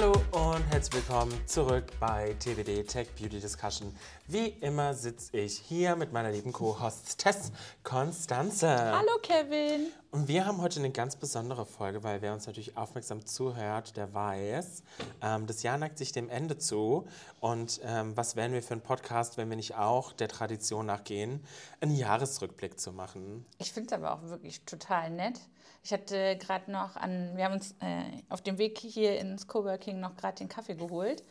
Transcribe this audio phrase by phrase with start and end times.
[0.00, 3.92] Hallo und herzlich willkommen zurück bei TWD Tech Beauty Discussion.
[4.28, 7.50] Wie immer sitze ich hier mit meiner lieben Co-Hostess
[7.82, 8.68] Konstanze.
[8.68, 9.88] Hallo Kevin.
[10.12, 14.14] Und wir haben heute eine ganz besondere Folge, weil wer uns natürlich aufmerksam zuhört, der
[14.14, 14.84] weiß,
[15.20, 17.08] ähm, das Jahr neigt sich dem Ende zu.
[17.40, 21.44] Und ähm, was wären wir für ein Podcast, wenn wir nicht auch der Tradition nachgehen,
[21.80, 23.44] einen Jahresrückblick zu machen?
[23.58, 25.40] Ich finde es aber auch wirklich total nett.
[25.82, 30.00] Ich hatte gerade noch an, wir haben uns äh, auf dem Weg hier ins Coworking
[30.00, 31.22] noch gerade den Kaffee geholt.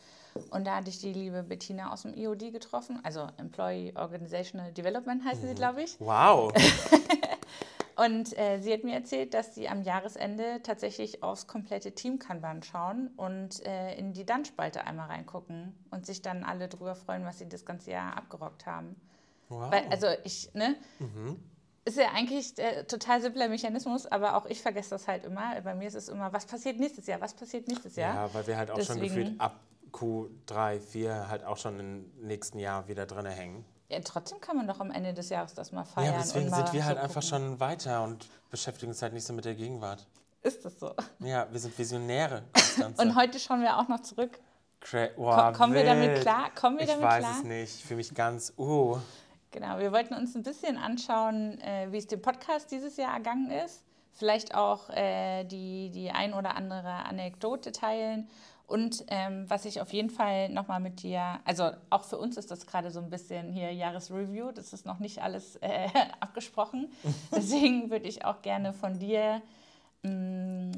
[0.50, 5.24] Und da hatte ich die liebe Bettina aus dem EOD getroffen, also Employee Organizational Development
[5.24, 5.98] heißt sie, glaube ich.
[5.98, 6.52] Wow!
[7.98, 12.62] Und äh, sie hat mir erzählt, dass sie am Jahresende tatsächlich aufs komplette Team Kanban
[12.62, 17.40] schauen und äh, in die Dann-Spalte einmal reingucken und sich dann alle drüber freuen, was
[17.40, 18.94] sie das ganze Jahr abgerockt haben.
[19.48, 19.72] wow.
[19.72, 20.76] Weil, also ich, ne?
[21.88, 25.58] Ist ja eigentlich der total simpler Mechanismus, aber auch ich vergesse das halt immer.
[25.62, 27.18] Bei mir ist es immer, was passiert nächstes Jahr?
[27.22, 28.14] Was passiert nächstes Jahr?
[28.14, 29.58] Ja, weil wir halt auch schon Deswegen- gefühlt ab
[29.90, 33.64] Q3, 4 halt auch schon im nächsten Jahr wieder drin hängen.
[33.88, 36.12] Ja, trotzdem kann man doch am Ende des Jahres das mal feiern.
[36.12, 37.28] Ja, deswegen sind wir halt so einfach gucken.
[37.46, 40.06] schon weiter und beschäftigen uns halt nicht so mit der Gegenwart.
[40.42, 40.92] Ist das so?
[41.20, 42.42] Ja, wir sind Visionäre.
[42.98, 44.38] Und heute schauen wir auch noch zurück.
[44.80, 46.20] Cra wow, kommen wir damit wild.
[46.20, 46.50] klar?
[46.54, 47.36] Kommen wir ich damit weiß klar?
[47.38, 47.74] es nicht.
[47.78, 48.98] Ich fühle mich ganz, uh.
[49.50, 53.50] Genau, wir wollten uns ein bisschen anschauen, äh, wie es dem Podcast dieses Jahr ergangen
[53.50, 53.82] ist.
[54.12, 58.28] Vielleicht auch äh, die, die ein oder andere Anekdote teilen.
[58.66, 62.50] Und ähm, was ich auf jeden Fall nochmal mit dir, also auch für uns ist
[62.50, 65.88] das gerade so ein bisschen hier Jahresreview, das ist noch nicht alles äh,
[66.20, 66.92] abgesprochen.
[67.34, 69.40] Deswegen würde ich auch gerne von dir
[70.02, 70.72] mh,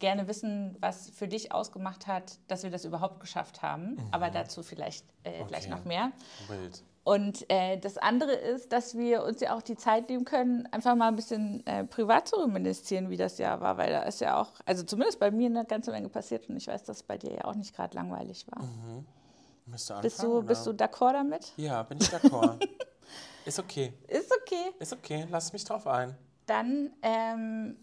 [0.00, 3.96] gerne wissen, was für dich ausgemacht hat, dass wir das überhaupt geschafft haben.
[4.10, 5.72] Aber dazu vielleicht äh, gleich Mhm.
[5.72, 5.80] Okay.
[5.80, 6.12] noch mehr.
[6.48, 6.82] Wild.
[7.06, 10.96] Und äh, das andere ist, dass wir uns ja auch die Zeit nehmen können, einfach
[10.96, 14.40] mal ein bisschen äh, privat zu reminiszieren, wie das Jahr war, weil da ist ja
[14.40, 17.16] auch, also zumindest bei mir eine ganze Menge passiert und ich weiß, dass es bei
[17.16, 18.68] dir ja auch nicht gerade langweilig war.
[19.66, 21.52] Müsst du Bist du, anfangen, bist du d'accord damit?
[21.56, 22.58] Ja, bin ich d'accord.
[23.44, 23.92] Ist okay.
[24.08, 24.72] Ist okay.
[24.80, 25.28] Ist okay.
[25.30, 26.18] Lass mich drauf ein.
[26.46, 27.76] Dann, ähm,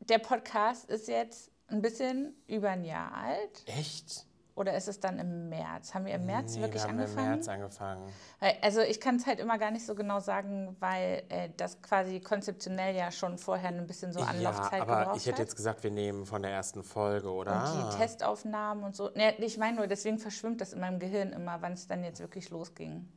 [0.00, 3.62] der Podcast ist jetzt ein bisschen über ein Jahr alt.
[3.66, 4.26] Echt?
[4.58, 5.94] Oder ist es dann im März?
[5.94, 7.26] Haben wir im März nee, wirklich wir haben angefangen?
[7.26, 8.12] im März angefangen.
[8.60, 12.18] Also ich kann es halt immer gar nicht so genau sagen, weil äh, das quasi
[12.18, 15.84] konzeptionell ja schon vorher ein bisschen so ja, Anlaufzeit aber gebraucht ich hätte jetzt gesagt,
[15.84, 17.52] wir nehmen von der ersten Folge, oder?
[17.52, 19.10] und die Testaufnahmen und so.
[19.10, 22.18] Ne, ich meine nur, deswegen verschwimmt das in meinem Gehirn immer, wann es dann jetzt
[22.18, 23.08] wirklich losging.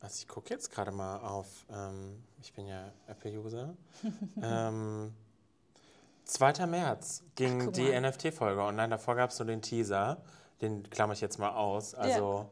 [0.00, 3.74] Also ich gucke jetzt gerade mal auf, ähm, ich bin ja Apple-User.
[4.42, 5.12] ähm,
[6.24, 6.66] 2.
[6.66, 8.00] März ging Ach, die.
[8.00, 8.88] NFT-Folge online.
[8.90, 10.22] Davor gab es nur den Teaser.
[10.60, 11.94] Den klammer ich jetzt mal aus.
[11.94, 12.50] Also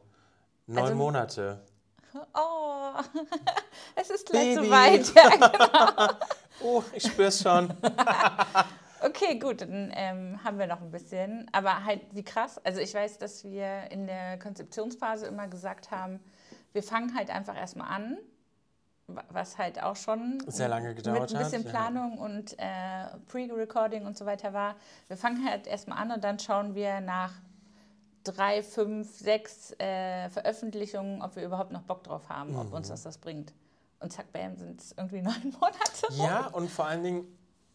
[0.67, 1.63] neun Also- Monate.
[2.33, 2.91] Oh,
[3.95, 5.13] es ist gleich so weit.
[5.15, 6.13] Ja, genau.
[6.61, 7.73] Oh, ich spür's schon.
[9.03, 11.49] Okay, gut, dann ähm, haben wir noch ein bisschen.
[11.53, 12.59] Aber halt, wie krass.
[12.63, 16.19] Also ich weiß, dass wir in der Konzeptionsphase immer gesagt haben,
[16.71, 18.19] wir fangen halt einfach erstmal an,
[19.29, 21.71] was halt auch schon Sehr lange gedauert mit ein bisschen hat, ja.
[21.71, 24.75] Planung und äh, Pre-Recording und so weiter war.
[25.07, 27.33] Wir fangen halt erstmal an und dann schauen wir nach
[28.23, 32.73] drei, fünf, sechs äh, Veröffentlichungen, ob wir überhaupt noch Bock drauf haben, ob Mhm.
[32.73, 33.53] uns das das bringt.
[33.99, 36.07] Und zack, bam, sind es irgendwie neun Monate.
[36.11, 37.25] Ja, und vor allen Dingen,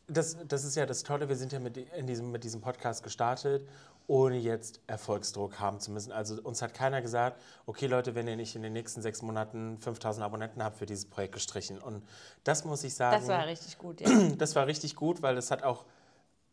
[0.08, 3.02] das, das ist ja das Tolle, wir sind ja mit, in diesem, mit diesem Podcast
[3.02, 3.66] gestartet,
[4.06, 6.12] ohne jetzt Erfolgsdruck haben zu müssen.
[6.12, 9.78] Also uns hat keiner gesagt, okay Leute, wenn ihr nicht in den nächsten sechs Monaten
[9.78, 11.78] 5000 Abonnenten habt, für dieses Projekt gestrichen.
[11.78, 12.04] Und
[12.44, 14.08] das muss ich sagen, Das war richtig gut, ja.
[14.38, 15.84] das war richtig gut, weil das hat auch,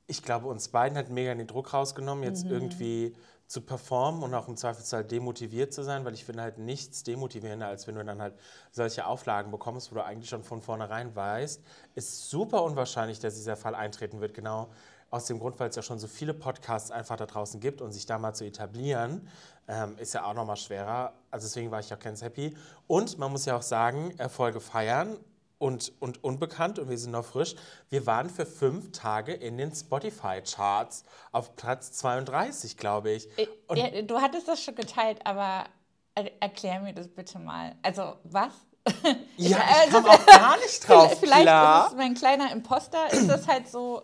[0.07, 3.15] ich glaube, uns beiden hat mega den Druck rausgenommen, jetzt irgendwie
[3.47, 7.67] zu performen und auch im Zweifelsfall demotiviert zu sein, weil ich finde halt nichts demotivierender,
[7.67, 8.35] als wenn du dann halt
[8.71, 11.61] solche Auflagen bekommst, wo du eigentlich schon von vornherein weißt,
[11.95, 14.69] ist super unwahrscheinlich, dass dieser Fall eintreten wird, genau
[15.13, 17.91] aus dem Grund, weil es ja schon so viele Podcasts einfach da draußen gibt und
[17.91, 19.27] sich da mal zu etablieren,
[19.67, 21.13] ähm, ist ja auch nochmal schwerer.
[21.29, 22.57] Also deswegen war ich auch ganz happy.
[22.87, 25.17] Und man muss ja auch sagen, Erfolge feiern
[25.63, 27.55] und, und unbekannt und wir sind noch frisch.
[27.89, 33.29] Wir waren für fünf Tage in den Spotify-Charts auf Platz 32, glaube ich.
[33.67, 35.63] Und ja, du hattest das schon geteilt, aber
[36.15, 37.77] er erklär mir das bitte mal.
[37.81, 38.51] Also, was?
[39.37, 41.85] ja, also ich kam auch gar nicht drauf Vielleicht klar.
[41.85, 44.01] ist es mein kleiner Imposter, ist das halt so,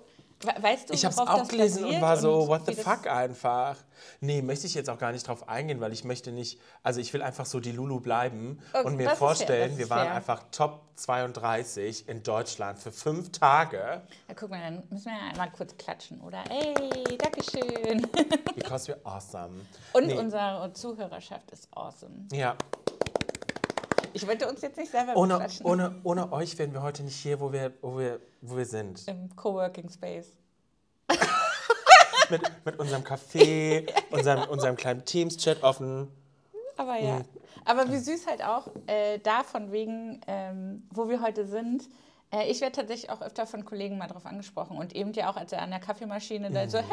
[0.61, 3.75] weißt du, Ich habe es auch gelesen und war so, what wie the fuck einfach.
[4.21, 7.13] Nee, möchte ich jetzt auch gar nicht drauf eingehen, weil ich möchte nicht, also ich
[7.13, 10.15] will einfach so die Lulu bleiben Okay, und mir fair, vorstellen, wir waren fair.
[10.15, 14.01] einfach Top 32 in Deutschland für fünf Tage.
[14.27, 16.43] Ja, guck mal, dann müssen wir ja einmal kurz klatschen, oder?
[16.49, 18.07] Ey, Dankeschön.
[18.55, 19.61] Because we're awesome.
[19.93, 20.17] Und Nee.
[20.17, 22.13] unsere Zuhörerschaft ist awesome.
[22.31, 22.55] Ja,
[24.13, 27.39] Ich wollte uns jetzt nicht selber ohne, ohne, ohne euch wären wir heute nicht hier,
[27.39, 29.07] wo wir, wo wir, wo wir sind.
[29.07, 30.33] Im Coworking Space.
[32.29, 36.07] mit, mit unserem Kaffee, unserem, unserem kleinen Teams-Chat offen.
[36.77, 37.19] Aber ja.
[37.19, 37.25] Mhm.
[37.65, 41.83] Aber wie süß halt auch äh, da von wegen, ähm, wo wir heute sind.
[42.31, 45.35] Äh, ich werde tatsächlich auch öfter von Kollegen mal drauf angesprochen und eben ja auch,
[45.35, 46.53] als er an der Kaffeemaschine mhm.
[46.53, 46.87] da so, hey,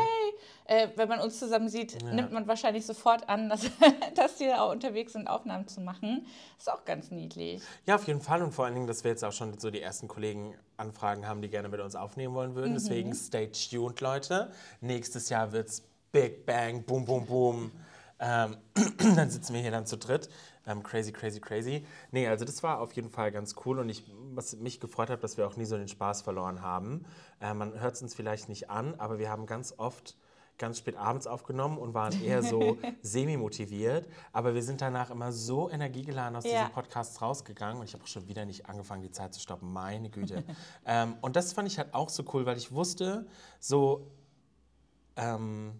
[0.64, 2.12] äh, wenn man uns zusammen sieht, ja.
[2.12, 3.62] nimmt man wahrscheinlich sofort an, dass,
[4.14, 6.26] dass die auch unterwegs sind, Aufnahmen zu machen.
[6.58, 7.62] Ist auch ganz niedlich.
[7.84, 9.82] Ja, auf jeden Fall und vor allen Dingen, dass wir jetzt auch schon so die
[9.82, 12.70] ersten Kollegen Anfragen haben, die gerne mit uns aufnehmen wollen würden.
[12.70, 12.74] Mhm.
[12.74, 14.50] Deswegen stay tuned, Leute.
[14.80, 15.82] Nächstes Jahr wird es
[16.12, 17.72] Big Bang, Boom, Boom, Boom.
[18.18, 18.56] Ähm,
[19.16, 20.28] dann sitzen wir hier dann zu dritt.
[20.66, 21.86] Ähm, crazy, crazy, crazy.
[22.10, 24.04] Nee, also das war auf jeden Fall ganz cool und ich,
[24.34, 27.04] was mich gefreut hat, dass wir auch nie so den Spaß verloren haben.
[27.40, 30.16] Äh, man hört es uns vielleicht nicht an, aber wir haben ganz oft
[30.58, 34.08] ganz spät abends aufgenommen und waren eher so semi-motiviert.
[34.32, 36.60] Aber wir sind danach immer so energiegeladen aus ja.
[36.60, 39.72] diesen Podcasts rausgegangen und ich habe auch schon wieder nicht angefangen, die Zeit zu stoppen.
[39.72, 40.44] Meine Güte.
[40.86, 43.26] ähm, und das fand ich halt auch so cool, weil ich wusste,
[43.60, 44.10] so,
[45.16, 45.78] ähm,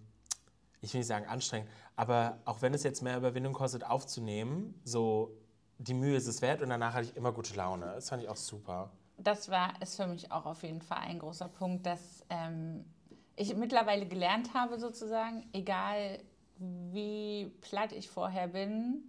[0.86, 5.32] ich will nicht sagen anstrengend, aber auch wenn es jetzt mehr Überwindung kostet, aufzunehmen, so
[5.78, 7.86] die Mühe ist es wert und danach hatte ich immer gute Laune.
[7.86, 8.92] Das fand ich auch super.
[9.18, 12.84] Das war, ist für mich auch auf jeden Fall ein großer Punkt, dass ähm,
[13.34, 16.20] ich mittlerweile gelernt habe, sozusagen, egal
[16.58, 19.02] wie platt ich vorher bin,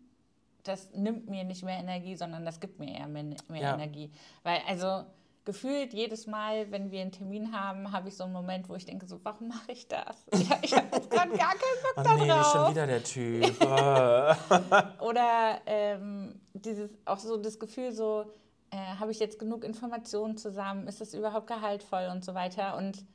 [0.64, 3.74] das nimmt mir nicht mehr Energie, sondern das gibt mir eher mehr, mehr ja.
[3.76, 4.12] Energie.
[4.44, 5.06] Weil, also
[5.48, 8.86] gefühlt jedes Mal, wenn wir einen Termin haben, habe ich so einen Moment, wo ich
[8.86, 10.26] denke, so, warum mache ich das?
[10.34, 12.52] Ich, ich habe jetzt gerade gar keinen Bock oh, da nee, drauf.
[12.52, 13.62] schon wieder der Typ.
[15.02, 18.26] Oder ähm, dieses, auch so das Gefühl, so,
[18.72, 20.86] äh, habe ich jetzt genug Informationen zusammen?
[20.86, 22.76] Ist das überhaupt gehaltvoll und so weiter?
[22.76, 23.06] Und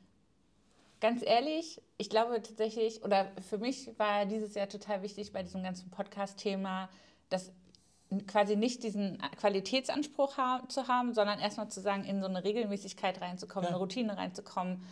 [1.01, 5.63] ganz ehrlich, ich glaube tatsächlich, oder für mich war dieses Jahr total wichtig bei diesem
[5.63, 6.89] ganzen Podcast-Thema,
[7.29, 7.53] dass
[8.27, 13.21] quasi nicht diesen Qualitätsanspruch ha zu haben, sondern erstmal zu sagen, in so eine Regelmäßigkeit
[13.21, 13.71] reinzukommen, ja.
[13.71, 14.83] eine Routine reinzukommen,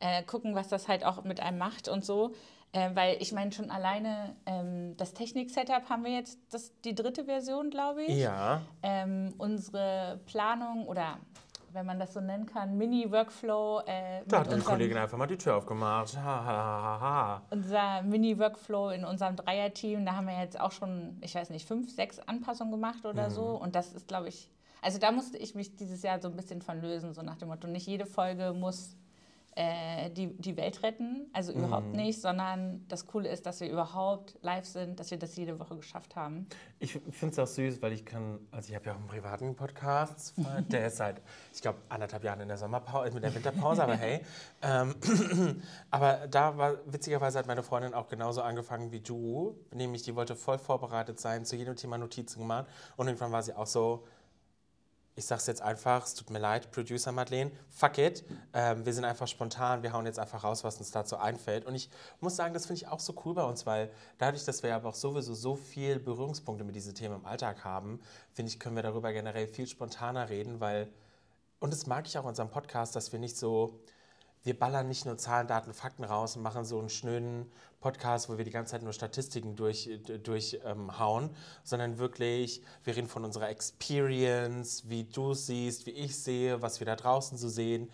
[0.00, 2.34] äh, gucken, was das halt auch mit einem macht und so.
[2.72, 7.24] Äh, weil ich meine, schon alleine ähm, das Technik-Setup haben wir jetzt das, die dritte
[7.24, 8.16] Version, glaube ich.
[8.16, 8.62] Ja.
[8.82, 11.18] Ähm, unsere Planung oder
[11.72, 13.82] wenn man das so nennen kann, Mini-Workflow.
[13.86, 16.16] Äh, da hat die Kollegin einfach mal die Tür aufgemacht.
[16.16, 17.42] Ha, ha, ha.
[17.50, 21.90] Unser Mini-Workflow in unserem Dreier-Team, da haben wir jetzt auch schon, ich weiß nicht, fünf,
[21.90, 23.32] sechs Anpassungen gemacht oder mhm.
[23.32, 23.44] so.
[23.44, 24.50] Und das ist, glaube ich,
[24.82, 27.48] also da musste ich mich dieses Jahr so ein bisschen von lösen, so nach dem
[27.48, 28.96] Motto, nicht jede Folge muss
[29.56, 31.96] äh, die, die Welt retten, also überhaupt mm.
[31.96, 35.76] nicht, sondern das Coole ist, dass wir überhaupt live sind, dass wir das jede Woche
[35.76, 36.46] geschafft haben.
[36.78, 39.56] Ich finde es auch süß, weil ich kann, also ich habe ja auch einen privaten
[39.56, 40.34] Podcast,
[40.70, 41.20] der ist seit,
[41.52, 44.20] ich glaube, anderthalb Jahren in der Sommerpause, mit der Winterpause, aber hey.
[44.62, 44.94] Ähm,
[45.90, 50.36] aber da war, witzigerweise hat meine Freundin auch genauso angefangen wie du, nämlich die wollte
[50.36, 54.04] voll vorbereitet sein, zu jedem Thema Notizen gemacht und irgendwann war sie auch so,
[55.20, 58.24] ich sage es jetzt einfach, es tut mir leid, Producer Madeleine, fuck it,
[58.54, 61.66] ähm, wir sind einfach spontan, wir hauen jetzt einfach raus, was uns dazu einfällt.
[61.66, 61.90] Und ich
[62.20, 64.88] muss sagen, das finde ich auch so cool bei uns, weil dadurch, dass wir aber
[64.88, 68.00] auch sowieso so viel Berührungspunkte mit diesen Themen im Alltag haben,
[68.32, 70.90] finde ich, können wir darüber generell viel spontaner reden, weil,
[71.58, 73.78] und das mag ich auch in unserem Podcast, dass wir nicht so,
[74.42, 77.50] wir ballern nicht nur Zahlen, Daten, Fakten raus und machen so einen schnöden
[77.80, 80.90] Podcast, wo wir die ganze Zeit nur Statistiken durchhauen, durch, ähm,
[81.62, 86.86] sondern wirklich, wir reden von unserer Experience, wie du siehst, wie ich sehe, was wir
[86.86, 87.90] da draußen so sehen.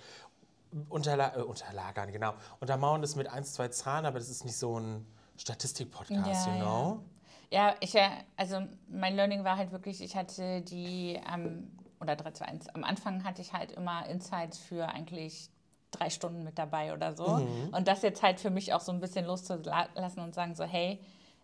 [0.88, 2.34] Unterla äh, unterlagern, genau.
[2.60, 6.60] Untermauern das mit ein, zwei Zahlen, aber das ist nicht so ein Statistik-Podcast, ja, you
[6.60, 7.02] know?
[7.50, 7.68] Ja.
[7.68, 12.32] ja, ich, äh, also mein Learning war halt wirklich, ich hatte die, ähm, oder 3,
[12.32, 15.50] 2, 1, am Anfang hatte ich halt immer Insights für eigentlich
[15.90, 17.26] drei Stunden mit dabei oder so.
[17.26, 17.68] Mhm.
[17.72, 21.00] Und das jetzt halt für mich auch so ein bisschen loszulassen und sagen so, hey,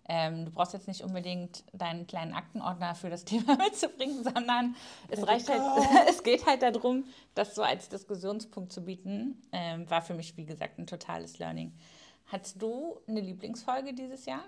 [0.09, 4.75] ähm, du brauchst jetzt nicht unbedingt deinen kleinen Aktenordner für das Thema mitzubringen, sondern
[5.09, 5.63] es reicht halt,
[6.09, 9.41] es geht halt darum, das so als Diskussionspunkt zu bieten.
[9.53, 11.73] Ähm, war für mich, wie gesagt, ein totales Learning.
[12.27, 14.43] Hattest du eine Lieblingsfolge dieses Jahr?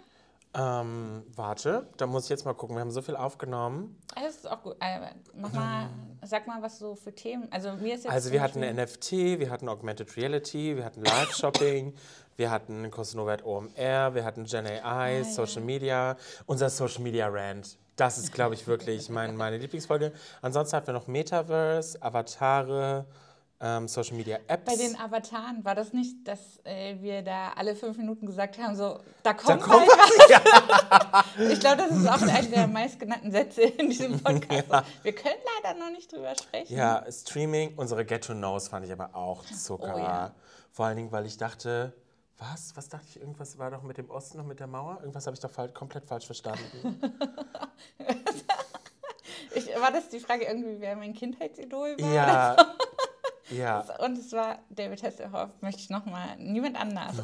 [0.56, 2.76] Ähm, warte, da muss ich jetzt mal gucken.
[2.76, 3.98] Wir haben so viel aufgenommen.
[4.14, 4.76] Das ist auch gut.
[4.80, 5.00] Äh,
[5.34, 5.88] mach mal,
[6.22, 7.48] sag mal, was so für Themen.
[7.50, 11.94] Also mir ist jetzt Also wir hatten NFT, wir hatten Augmented Reality, wir hatten Live-Shopping,
[12.36, 15.66] wir hatten Cosnovat OMR, wir hatten Gen AI, ah, Social ja.
[15.66, 17.76] Media, unser Social Media Rant.
[17.96, 20.12] Das ist, glaube ich, wirklich mein, meine Lieblingsfolge.
[20.40, 23.06] Ansonsten hatten wir noch Metaverse, Avatare,
[23.64, 24.64] ähm, Social Media Apps.
[24.66, 28.76] Bei den Avataren war das nicht, dass äh, wir da alle fünf Minuten gesagt haben,
[28.76, 30.04] so, da kommt, da kommt was.
[30.28, 31.50] Ja.
[31.50, 34.68] ich glaube, das ist auch einer der meistgenannten Sätze in diesem Podcast.
[34.70, 34.84] Ja.
[35.02, 36.76] Wir können leider noch nicht drüber sprechen.
[36.76, 39.94] Ja, Streaming, unsere Get to Knows fand ich aber auch Zucker.
[39.96, 40.34] Oh, ja.
[40.70, 41.94] Vor allen Dingen, weil ich dachte,
[42.36, 42.76] was?
[42.76, 43.20] Was dachte ich?
[43.20, 44.98] Irgendwas war doch mit dem Osten und mit der Mauer?
[45.00, 47.00] Irgendwas habe ich doch komplett falsch verstanden.
[49.54, 52.12] ich, war das die Frage irgendwie, wer mein Kindheitsidol war?
[52.12, 52.56] Ja.
[53.50, 53.80] Ja.
[53.98, 57.16] Und es war David Hasselhoff, möchte ich nochmal, niemand anders.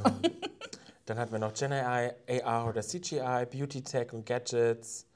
[1.06, 5.06] Dann hatten wir noch Gen AI, AR oder CGI, Beauty Tech und Gadgets.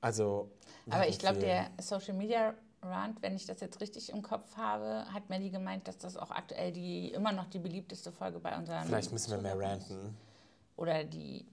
[0.00, 0.50] Also.
[0.88, 5.04] Aber ich glaube, der Social Media Rant, wenn ich das jetzt richtig im Kopf habe,
[5.12, 8.84] hat Melly gemeint, dass das auch aktuell die immer noch die beliebteste Folge bei unseren.
[8.86, 10.16] Vielleicht müssen wir mehr ranten.
[10.76, 11.44] Oder die.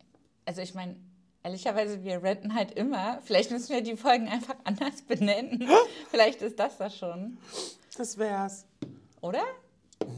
[0.46, 0.96] Also ich meine,
[1.44, 3.20] ehrlicherweise, wir ranten halt immer.
[3.24, 5.68] Vielleicht müssen wir die Folgen einfach anders benennen.
[6.12, 7.38] Vielleicht ist das das schon.
[7.98, 8.68] Das wär's.
[9.22, 9.42] Oder?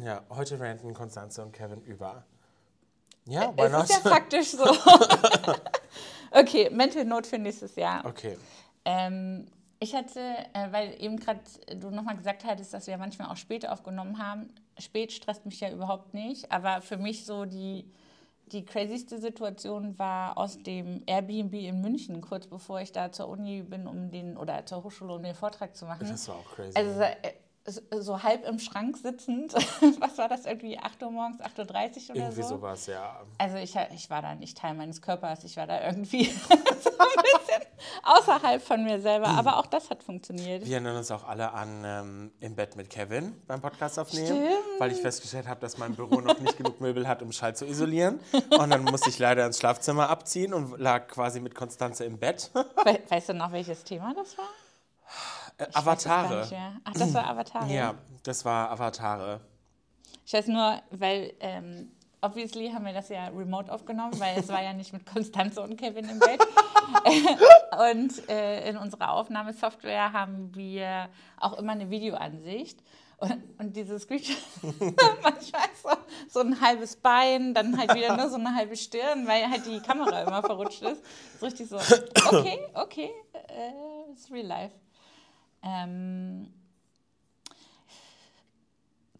[0.03, 2.25] Ja, heute ranten Konstanze und Kevin über.
[3.25, 3.83] Ja, why Es not?
[3.83, 4.65] ist ja faktisch so.
[6.31, 8.03] okay, Mental Note für nächstes Jahr.
[8.05, 8.37] okay.
[8.83, 9.45] Ähm,
[9.79, 11.39] ich hatte, äh, weil eben gerade
[11.77, 14.53] du nochmal gesagt hattest, dass wir manchmal auch spät aufgenommen haben.
[14.77, 17.89] Spät stresst mich ja überhaupt nicht, aber für mich so die,
[18.47, 23.61] die crazyste Situation war aus dem Airbnb in München, kurz bevor ich da zur Uni
[23.61, 26.07] bin, um den, oder zur Hochschule, um den Vortrag zu machen.
[26.09, 26.73] Das war auch crazy.
[26.75, 27.15] Also äh,
[27.65, 29.53] so- halb im Schrank sitzend,
[29.99, 32.47] was war das irgendwie, 8 Uhr morgens, 8.30 Uhr oder Irgendwie so?
[32.49, 33.21] sowas, ja.
[33.37, 36.63] Also ich, ich war da nicht Teil meines Körpers, ich war da irgendwie so ein
[36.63, 37.61] bisschen
[38.03, 40.65] außerhalb von mir selber, aber auch das hat funktioniert.
[40.65, 44.79] Wir erinnern uns auch alle an ähm, im Bett mit Kevin beim Podcast aufnehmen, Stimmt.
[44.79, 47.65] weil ich festgestellt habe, dass mein Büro noch nicht genug Möbel hat, um Schall zu
[47.65, 48.19] isolieren.
[48.57, 52.49] Und dann musste ich leider ins Schlafzimmer abziehen und lag quasi mit Konstanze im Bett.
[52.53, 54.45] We weißt du noch, welches Thema das war?
[55.59, 56.47] Äh, Avatare.
[56.49, 56.73] mehr.
[56.83, 57.73] Ach, das war Avatare.
[57.73, 59.41] Ja, das war Avatare.
[60.25, 64.63] Ich weiß nur, weil ähm, obviously haben wir das ja remote aufgenommen, weil es war
[64.63, 66.39] ja nicht mit Konstanze und Kevin im Bett.
[67.91, 72.81] und äh, in unserer Aufnahmesoftware haben wir auch immer eine Videoansicht.
[73.17, 74.37] Und, und diese Screenshot,
[75.21, 75.89] manchmal so,
[76.29, 79.81] so ein halbes Bein, dann halt wieder nur so eine halbe Stirn, weil halt die
[79.81, 81.03] Kamera immer verrutscht ist.
[81.37, 84.73] So richtig so, okay, okay, äh, it's real life.
[85.63, 86.53] Ähm,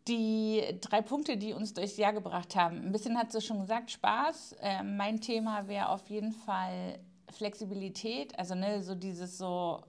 [0.07, 2.81] die drei Punkte, die uns durchs Jahr gebracht haben.
[2.81, 4.55] Ein bisschen hat sie schon gesagt, Spaß.
[4.61, 6.99] Ähm, mein Thema wäre auf jeden Fall
[7.31, 8.37] Flexibilität.
[8.37, 9.81] Also ne, so dieses so,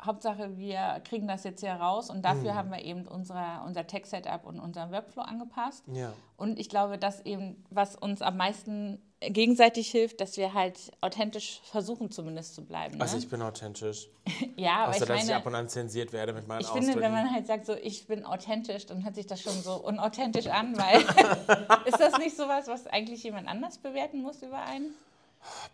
[0.00, 4.46] Hauptsache wir kriegen das jetzt hier raus und dafür haben wir eben unsere, unser Tech-Setup
[4.46, 5.84] und unseren Workflow angepasst.
[5.92, 6.12] Ja.
[6.36, 11.60] Und ich glaube, dass eben, was uns am meisten gegenseitig hilft, dass wir halt authentisch
[11.64, 12.96] versuchen zumindest zu bleiben.
[12.96, 13.02] Ne?
[13.02, 14.08] Also ich bin authentisch.
[14.56, 16.66] ja, aber Außer, ich dass ich meine, ab und an zensiert werde mit meinen ich
[16.68, 16.86] Ausdrücken.
[16.86, 19.74] finde, wenn man halt sagt, so ich bin authentisch, dann hört sich das schon so
[19.74, 21.00] unauthentisch an, weil
[21.86, 24.94] ist das nicht sowas, was eigentlich jemand anders bewerten muss über einen?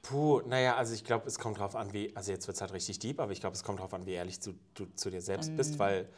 [0.02, 2.73] Puh, naja, also ich glaube, es kommt drauf an, wie, also jetzt wird es halt
[2.73, 5.21] richtig deep, aber ich glaube, es kommt drauf an, wie ehrlich du, du zu dir
[5.23, 5.56] selbst Mhm.
[5.56, 6.09] bist, weil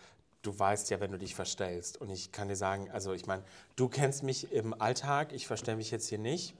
[0.43, 2.01] du weißt ja, wenn du dich verstellst.
[2.01, 3.43] Und ich kann dir sagen, also ich meine,
[3.77, 6.55] du kennst mich im Alltag, ich verstelle mich jetzt hier nicht.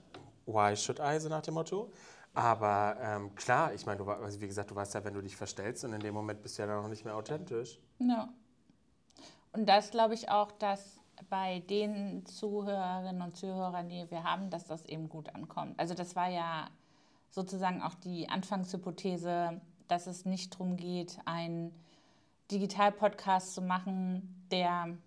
[0.45, 1.91] Why should I, so nach dem Motto.
[2.33, 5.83] Aber ähm, klar, ich meine, also wie gesagt, du weißt ja, wenn du dich verstellst
[5.83, 7.79] und in dem Moment bist du ja dann noch nicht mehr authentisch.
[7.99, 8.29] Ja.
[9.53, 14.65] Und das glaube ich auch, dass bei den Zuhörerinnen und Zuhörern, die wir haben, dass
[14.65, 15.79] das eben gut ankommt.
[15.79, 16.69] Also das war ja
[17.29, 21.73] sozusagen auch die Anfangshypothese, dass es nicht darum geht, einen
[22.51, 24.97] Digital-Podcast zu machen, der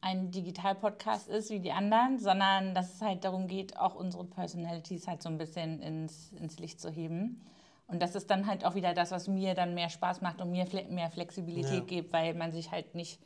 [0.00, 5.08] ein Digital-Podcast ist wie die anderen, sondern dass es halt darum geht, auch unsere Personalities
[5.08, 7.44] halt so ein bisschen ins, ins Licht zu heben.
[7.86, 10.50] Und das ist dann halt auch wieder das, was mir dann mehr Spaß macht und
[10.50, 11.80] mir mehr Flexibilität Ja.
[11.80, 13.18] gibt, weil man sich halt nicht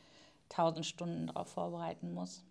[0.48, 2.44] tausend Stunden darauf vorbereiten muss.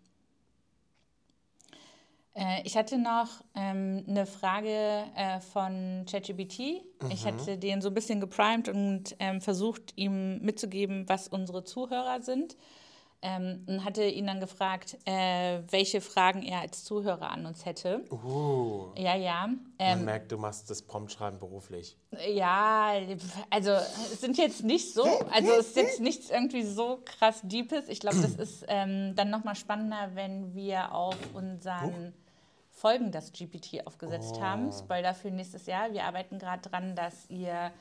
[2.37, 6.83] Äh, ich hatte noch ähm, eine Frage äh, von ChatGPT.
[7.11, 12.21] Ich hatte den so ein bisschen geprimed und ähm, versucht, ihm mitzugeben, was unsere Zuhörer
[12.21, 12.55] sind.
[13.23, 18.05] Ähm, und hatte ihn dann gefragt, äh, welche Fragen er als Zuhörer an uns hätte.
[18.11, 19.47] Uh, Ja, ja.
[19.47, 21.97] man Ähm, merkt, du machst das Promptschreiben beruflich.
[22.29, 22.91] ja,
[23.49, 27.89] also es sind jetzt nicht so, also es ist jetzt nichts irgendwie so krass Deepes.
[27.89, 32.13] Ich glaube, das ist ähm, dann nochmal spannender, wenn wir auf unseren
[32.77, 34.71] Folgen das GPT aufgesetzt haben.
[34.71, 35.91] Spoiler für nächstes Jahr.
[35.93, 37.71] Wir arbeiten gerade dran, dass ihr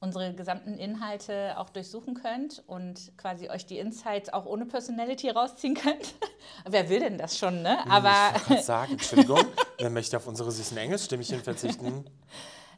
[0.00, 5.74] unsere gesamten Inhalte auch durchsuchen könnt und quasi euch die Insights auch ohne Personality rausziehen
[5.74, 6.14] könnt.
[6.68, 7.88] Wer will denn das schon, ne?
[7.88, 9.44] Aber ich gerade sagen, Entschuldigung,
[9.78, 12.04] wer möchte auf unsere süßen Englischstimmchen verzichten?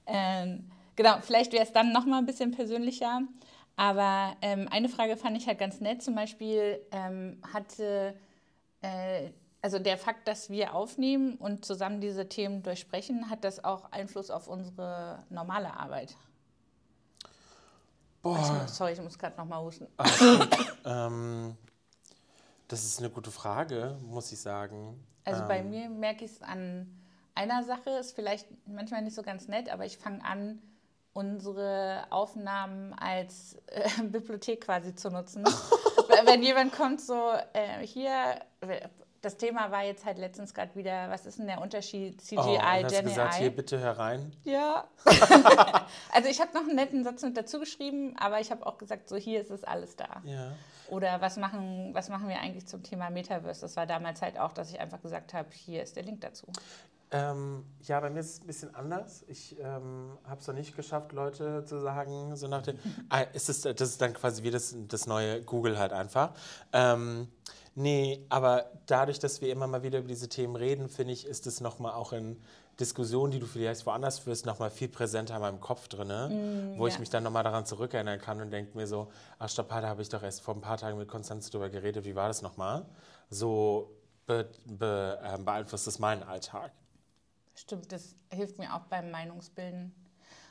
[0.07, 3.23] Ähm, genau, vielleicht wäre es dann noch mal ein bisschen persönlicher.
[3.75, 6.03] Aber ähm, eine Frage fand ich halt ganz nett.
[6.03, 8.15] Zum Beispiel ähm, hatte,
[8.83, 9.31] äh,
[9.65, 14.31] also der Fakt, dass wir aufnehmen und zusammen diese Themen durchsprechen, hat das auch Einfluss
[14.31, 16.15] auf unsere normale Arbeit?
[18.21, 18.37] Boah.
[18.37, 19.87] muss, sorry, ich muss gerade noch mal husten.
[20.87, 21.57] Ähm,
[22.69, 25.03] das ist eine gute Frage, muss ich sagen.
[25.25, 27.01] Also ähm, bei mir merke ich es an
[27.35, 30.61] einer Sache, ist vielleicht manchmal nicht so ganz nett, aber ich fange an,
[31.15, 35.43] unsere Aufnahmen als äh, Bibliothek quasi zu nutzen.
[36.27, 38.41] wenn jemand kommt, so äh, hier,
[39.25, 42.55] das Thema war jetzt halt letztens gerade wieder, was ist denn der Unterschied CGI, oh,
[42.55, 44.33] und hast gesagt, hier bitte herein.
[44.45, 44.89] Ja.
[46.13, 49.09] also ich habe noch einen netten Satz mit dazu geschrieben, aber ich habe auch gesagt,
[49.09, 50.23] so hier ist es alles da.
[50.25, 50.53] Ja.
[50.89, 53.63] Oder was machen, was machen wir eigentlich zum Thema Metaverse?
[53.63, 56.47] Das war damals halt auch, dass ich einfach gesagt habe, hier ist der Link dazu.
[57.11, 59.25] Ähm, ja, bei mir ist es ein bisschen anders.
[59.29, 62.77] Ich ähm, habe es noch nicht geschafft, Leute zu sagen, so nach dem.
[63.09, 66.33] ah, ist das, das ist dann quasi wie das, das neue Google halt einfach.
[66.73, 67.29] Ähm,
[67.77, 71.47] Nee, aber dadurch, dass wir immer mal wieder über diese Themen reden, finde ich, ist
[71.47, 72.41] es nochmal auch in
[72.79, 76.87] Diskussionen, die du vielleicht woanders führst, nochmal viel präsenter in meinem Kopf drin, mm, wo
[76.87, 76.93] ja.
[76.93, 80.03] ich mich dann nochmal daran zurückerinnern kann und denke mir so, ach stopp, da habe
[80.03, 82.85] ich doch erst vor ein paar Tagen mit Konstanz drüber geredet, wie war das nochmal?
[83.31, 83.91] So
[84.27, 86.73] be, be, äh, beeinflusst es meinen Alltag.
[87.55, 89.95] Stimmt, das hilft mir auch beim Meinungsbilden.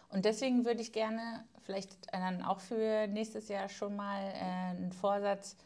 [0.09, 4.91] Und deswegen würde ich gerne vielleicht dann auch für nächstes Jahr schon mal äh, einen
[4.91, 5.57] Vorsatz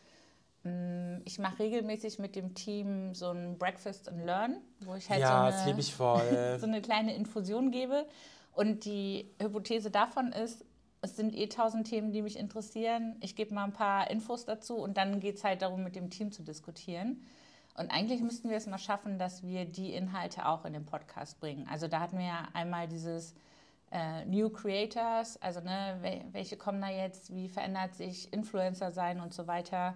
[1.25, 5.51] ich mache regelmäßig mit dem Team so ein Breakfast and Learn, wo ich halt ja,
[5.51, 8.05] so, eine, so eine kleine Infusion gebe.
[8.53, 10.65] Und die Hypothese davon ist,
[11.01, 13.15] es sind eh tausend Themen, die mich interessieren.
[13.21, 16.09] Ich gebe mal ein paar Infos dazu und dann geht es halt darum, mit dem
[16.09, 17.21] Team zu diskutieren.
[17.75, 21.39] Und eigentlich müssten wir es mal schaffen, dass wir die Inhalte auch in den Podcast
[21.39, 21.67] bringen.
[21.69, 23.35] Also da hatten wir ja einmal dieses
[23.91, 29.33] äh, New Creators, also ne, welche kommen da jetzt, wie verändert sich Influencer sein und
[29.33, 29.95] so weiter.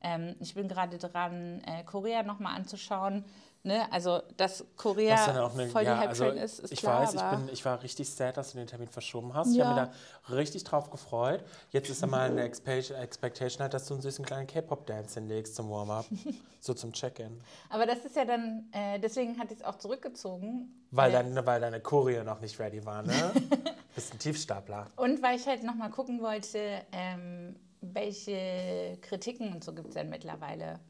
[0.00, 3.24] Ähm, ich bin gerade dran, äh, Korea nochmal anzuschauen.
[3.64, 3.90] Ne?
[3.92, 7.02] Also, dass Korea eine, voll die ja, also ist, ist ich klar.
[7.02, 9.54] Weiß, ich, bin, ich war richtig sad, dass du den Termin verschoben hast.
[9.54, 9.64] Ja.
[9.64, 9.90] Ich habe mich
[10.28, 11.44] da richtig drauf gefreut.
[11.70, 16.06] Jetzt ist einmal eine Expectation halt, dass du einen süßen kleinen K-Pop-Dance hinlegst zum Warm-up.
[16.60, 17.40] so zum Check-In.
[17.68, 20.86] Aber das ist ja dann, äh, deswegen hatte ich es auch zurückgezogen.
[20.92, 23.32] Weil, äh, dein, weil deine Choreo noch nicht ready war, ne?
[23.94, 24.86] Bist ein Tiefstapler.
[24.94, 30.08] Und weil ich halt nochmal gucken wollte, ähm, welche Kritiken und so gibt es denn
[30.08, 30.80] mittlerweile?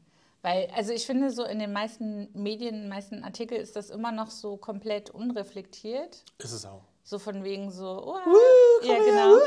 [0.41, 3.89] Weil, also ich finde, so in den meisten Medien, in den meisten Artikeln ist das
[3.89, 6.23] immer noch so komplett unreflektiert.
[6.37, 6.83] Ist es auch.
[7.03, 9.35] So von wegen so, oh, Woo, ja, genau.
[9.35, 9.45] Her,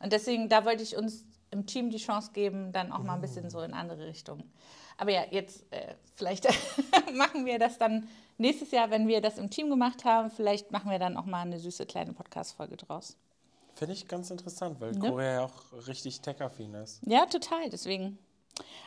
[0.00, 3.20] und deswegen, da wollte ich uns im Team die Chance geben, dann auch mal ein
[3.20, 4.50] bisschen so in andere Richtungen.
[4.98, 6.46] Aber ja, jetzt äh, vielleicht
[7.14, 10.30] machen wir das dann nächstes Jahr, wenn wir das im Team gemacht haben.
[10.30, 13.16] Vielleicht machen wir dann auch mal eine süße kleine Podcast-Folge draus.
[13.76, 14.98] Finde ich ganz interessant, weil ne?
[14.98, 17.00] Korea ja auch richtig tech-affin ist.
[17.06, 18.18] Ja, total, deswegen.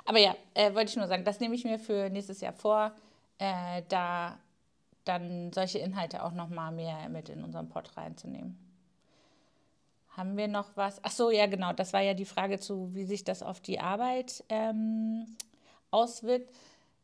[0.04, 2.92] Aber ja, äh, wollte ich nur sagen, das nehme ich mir für nächstes Jahr vor,
[3.38, 4.40] äh, da
[5.06, 8.58] dann solche Inhalte auch noch mal mehr mit in unseren Pod reinzunehmen.
[10.10, 11.00] Haben wir noch was?
[11.04, 11.72] Ach so, ja, genau.
[11.72, 15.38] Das war ja die Frage zu, wie sich das auf die Arbeit ähm,
[15.92, 16.52] auswirkt.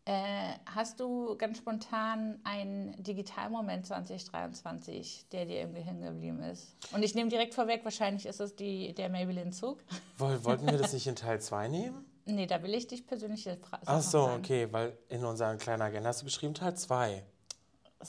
[0.08, 6.76] Äh, hast du ganz spontan einen Digitalmoment 2023, der dir irgendwie hängen geblieben ist?
[6.94, 9.80] Und ich nehme direkt vorweg, wahrscheinlich ist es die, der Maybelline-Zug.
[10.20, 12.06] Wollten wir das nicht in Teil 2 nehmen?
[12.26, 13.84] Nee, da will ich dich persönlich fragen.
[13.88, 17.24] Ach so, okay, weil in unserer kleinen Agenda hast du geschrieben Teil 2.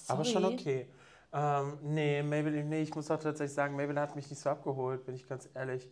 [0.08, 0.88] Aber schon okay.
[1.32, 5.06] Ähm, nee, Maybelline, nee, ich muss auch tatsächlich sagen, Maybelline hat mich nicht so abgeholt,
[5.06, 5.90] bin ich ganz ehrlich.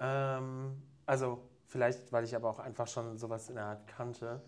[0.00, 4.42] Ähm, also, vielleicht, weil ich aber auch einfach schon sowas in der Art kannte.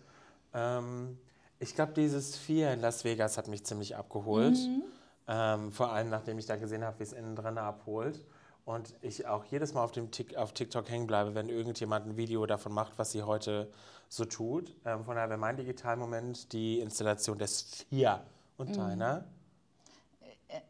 [0.53, 1.17] Ähm,
[1.59, 4.55] ich glaube, dieses Vier in Las Vegas hat mich ziemlich abgeholt.
[4.55, 4.83] Mhm.
[5.27, 8.25] Ähm, vor allem, nachdem ich da gesehen habe, wie es innen drin abholt.
[8.65, 12.17] Und ich auch jedes Mal auf, dem Tick, auf TikTok hängen bleibe, wenn irgendjemand ein
[12.17, 13.71] Video davon macht, was sie heute
[14.09, 14.75] so tut.
[14.85, 18.21] Ähm, von daher wäre mein Digitalmoment die Installation des Vier
[18.57, 18.73] und mhm.
[18.73, 19.25] deiner.
[20.21, 20.61] Äh, äh,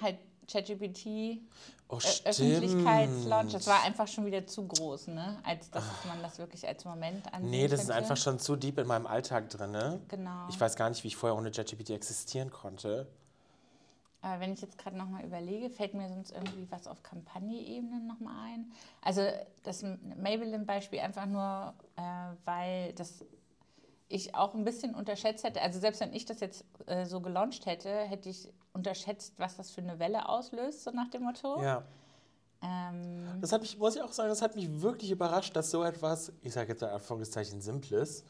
[0.00, 0.18] halt
[0.50, 1.40] ChatGPT
[1.88, 5.38] oh, Öffentlichkeitslaunch, das war einfach schon wieder zu groß, ne?
[5.44, 7.50] als dass man das wirklich als Moment ansieht.
[7.50, 7.92] Nee, das könnte.
[7.92, 9.72] ist einfach schon zu deep in meinem Alltag drin.
[9.72, 10.00] Ne?
[10.08, 10.46] Genau.
[10.48, 13.06] Ich weiß gar nicht, wie ich vorher ohne ChatGPT existieren konnte.
[14.22, 18.34] Aber wenn ich jetzt gerade nochmal überlege, fällt mir sonst irgendwie was auf Kampagne-Ebene nochmal
[18.46, 18.72] ein.
[19.00, 19.22] Also
[19.62, 19.84] das
[20.16, 22.02] Maybelline-Beispiel einfach nur, äh,
[22.44, 23.24] weil das
[24.08, 27.66] ich auch ein bisschen unterschätzt hätte, also selbst wenn ich das jetzt äh, so gelauncht
[27.66, 31.60] hätte, hätte ich unterschätzt, was das für eine Welle auslöst, so nach dem Motto.
[31.62, 31.82] Ja.
[32.62, 35.82] Ähm, das hat mich, muss ich auch sagen, das hat mich wirklich überrascht, dass so
[35.82, 38.24] etwas, ich sage jetzt in Anführungszeichen Simples,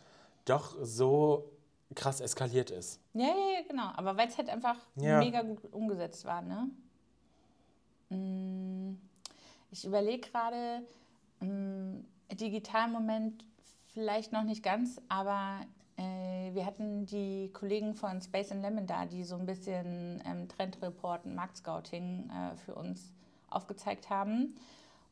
[0.45, 1.53] doch so
[1.95, 3.01] krass eskaliert ist.
[3.15, 3.91] Ja, ja, ja genau.
[3.97, 5.19] Aber weil es halt einfach ja.
[5.19, 6.71] mega gut umgesetzt war, ne?
[8.09, 8.97] Mm,
[9.71, 10.83] ich überlege gerade,
[11.41, 12.01] mm,
[12.33, 13.45] Digitalmoment
[13.93, 15.61] vielleicht noch nicht ganz, aber
[15.97, 21.25] wir hatten die Kollegen von Space and Lemon da, die so ein bisschen ähm, Trendreport
[21.25, 23.13] und Marktscouting äh, für uns
[23.49, 24.57] aufgezeigt haben.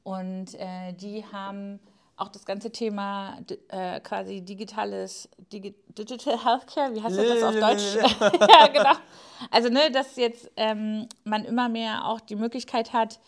[0.02, 1.80] Und äh, die haben
[2.16, 7.96] auch das ganze Thema äh, quasi digitales Digi Digital Healthcare, wie heißt das auf Deutsch?
[8.48, 8.98] ja, genau.
[9.50, 13.18] Also, ne, dass jetzt ähm, man immer mehr auch die Möglichkeit hat,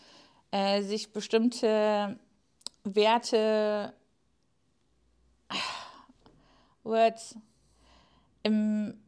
[0.51, 2.17] äh, sich bestimmte
[2.83, 3.93] Werte
[6.83, 7.35] Words.
[8.43, 8.99] Im,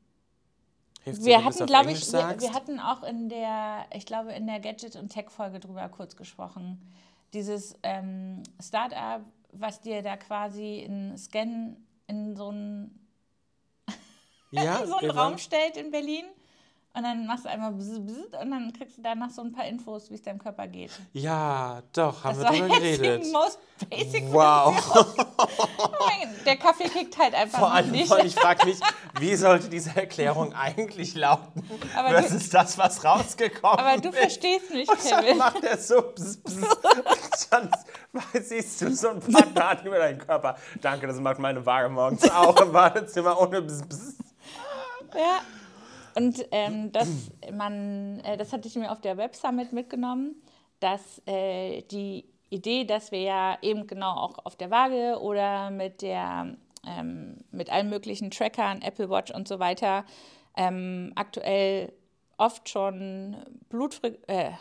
[1.03, 4.59] Hilft wir hatten, glaube ich, wir, wir hatten auch in der, ich glaube, in der
[4.59, 6.81] Gadget- und Tech-Folge drüber kurz gesprochen.
[7.33, 13.07] Dieses ähm, Startup, was dir da quasi in Scan in so einen,
[14.51, 16.25] ja, so einen Raum stellt in Berlin.
[16.91, 19.65] Und dann machst du einmal bzz, bzz, und dann kriegst du danach so ein paar
[19.65, 20.89] Infos, wie es deinem Körper geht.
[21.13, 23.25] Ja, doch, haben Das wir drüber geredet.
[23.25, 24.75] die most basic Wow.
[26.45, 28.11] Der Kaffee kickt halt einfach Vor allem, nicht.
[28.23, 28.79] ich frage mich,
[29.19, 31.63] wie sollte diese Erklärung eigentlich lauten?
[31.95, 34.17] Aber Was du- ist das, was rausgekommen Aber du ist?
[34.17, 35.37] verstehst mich, Und dann Kevin.
[35.37, 36.77] macht er so bzz, bzz.
[37.49, 37.71] Dann
[38.43, 40.55] siehst du so ein paar Daten über deinen Körper.
[40.81, 44.15] Danke, das macht meine Waage morgens auch im Badezimmer ohne bzz, bzz.
[45.15, 45.39] Ja.
[46.15, 47.07] Und ähm, das,
[47.53, 50.35] man, äh, das hatte ich mir auf der Web Summit mitgenommen,
[50.79, 56.01] dass äh, die Idee, dass wir ja eben genau auch auf der Waage oder mit
[56.01, 60.05] der ähm, mit allen möglichen Trackern, Apple Watch und so weiter,
[60.55, 61.93] ähm, aktuell
[62.37, 63.37] oft schon
[63.69, 64.51] Blutfre äh,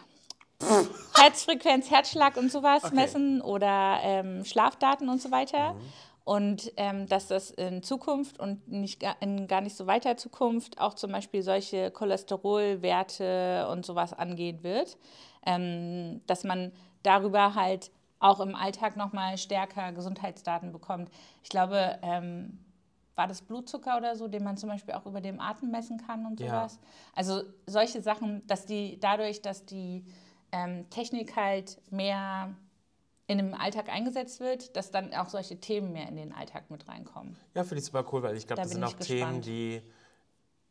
[1.16, 2.94] Herzfrequenz, Herzschlag und sowas Okay.
[2.94, 5.74] messen oder ähm, Schlafdaten und so weiter.
[5.74, 5.81] Mhm.
[6.24, 10.92] Und ähm, dass das in Zukunft und nicht in gar nicht so weiter Zukunft auch
[10.92, 14.98] zum Beispiel solche Cholesterolwerte und sowas angehen wird,
[15.46, 21.11] ähm, dass man darüber halt auch im Alltag nochmal stärker Gesundheitsdaten bekommt.
[21.42, 22.59] Ich glaube, ähm,
[23.14, 26.24] war das Blutzucker oder so, den man zum Beispiel auch über dem Atem messen kann
[26.26, 26.46] und Ja.
[26.46, 26.78] sowas.
[27.14, 30.04] Also solche Sachen, dass die dadurch, dass die
[30.52, 32.54] ähm, Technik halt mehr
[33.26, 36.88] in dem Alltag eingesetzt wird, dass dann auch solche Themen mehr in den Alltag mit
[36.88, 37.37] reinkommen.
[37.54, 39.46] Ja, finde ich super cool, weil ich glaube, Da das sind auch Themen, gespannt.
[39.46, 39.83] die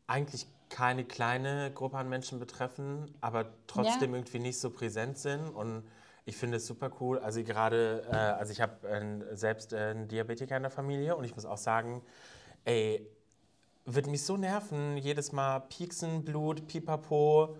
[0.06, 4.16] eigentlich keine kleine Gruppe an Menschen betreffen, aber trotzdem Ja.
[4.18, 5.50] irgendwie nicht so präsent sind.
[5.50, 5.84] Und
[6.28, 7.18] ich finde es super cool.
[7.18, 11.24] Also gerade, äh, also ich habe äh, selbst äh, einen Diabetiker in der Familie und
[11.24, 12.02] ich muss auch sagen,
[12.64, 13.08] ey,
[13.86, 17.56] wird mich so nerven, jedes Mal pieksen, Blut, pipapo.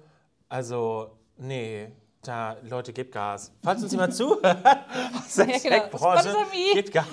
[0.50, 1.90] Also, nee,
[2.22, 3.52] da, Leute, gebt Gas.
[3.62, 4.44] Falls uns jemand zuhört,
[5.18, 6.74] aus der Ja, genau.
[6.74, 7.06] Gebt Gas.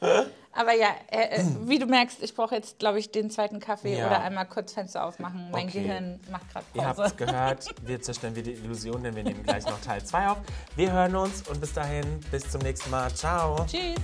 [0.52, 3.96] Aber ja, äh, äh, wie du merkst, ich brauche jetzt, glaube ich, den zweiten Kaffee
[3.96, 4.06] Ja.
[4.08, 5.48] oder einmal kurz Fenster aufmachen.
[5.52, 5.82] Mein Okay.
[5.82, 7.08] Gehirn macht gerade Ihr habt Pause.
[7.10, 10.38] es gehört, wir zerstören wieder die Illusion, denn wir nehmen gleich noch Teil 2 auf.
[10.74, 13.14] Wir hören uns und bis dahin, bis zum nächsten Mal.
[13.14, 13.64] Ciao.
[13.66, 13.94] Tschüss.